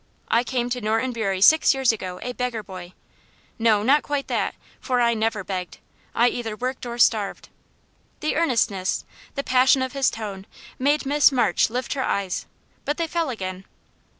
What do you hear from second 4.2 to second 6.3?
that for I never begged! I